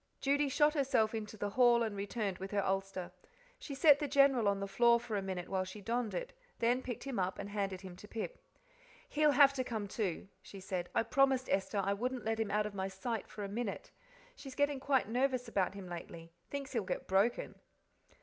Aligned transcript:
Judy 0.19 0.49
shot 0.49 0.73
herself 0.73 1.13
into 1.13 1.37
the 1.37 1.51
hall 1.51 1.83
and 1.83 1.95
returned 1.95 2.39
with 2.39 2.49
her 2.49 2.65
ulster; 2.65 3.11
she 3.59 3.75
set 3.75 3.99
the 3.99 4.07
General 4.07 4.47
on 4.47 4.59
the 4.59 4.67
floor 4.67 4.99
for 4.99 5.15
a 5.15 5.21
minute 5.21 5.47
while 5.47 5.63
she 5.63 5.79
donned 5.79 6.15
it, 6.15 6.33
then 6.57 6.81
picked 6.81 7.03
him 7.03 7.19
up 7.19 7.37
and 7.37 7.49
handed 7.49 7.81
him 7.81 7.91
up 7.91 7.99
to 7.99 8.07
Pip. 8.07 8.43
"He'll 9.09 9.29
have 9.33 9.53
to 9.53 9.63
come, 9.63 9.87
too," 9.87 10.27
she 10.41 10.59
said; 10.59 10.89
"I 10.95 11.03
promised 11.03 11.49
Esther 11.51 11.77
I 11.85 11.93
wouldn't 11.93 12.25
let 12.25 12.39
him 12.39 12.49
out 12.49 12.65
of 12.65 12.73
my 12.73 12.87
sight 12.87 13.27
for 13.27 13.43
a 13.43 13.47
minute; 13.47 13.91
she's 14.35 14.55
getting 14.55 14.79
quite 14.79 15.07
nervous 15.07 15.47
about 15.47 15.75
him 15.75 15.87
lately 15.87 16.31
thinks 16.49 16.73
he'll 16.73 16.81
get 16.83 17.05
broken." 17.07 17.53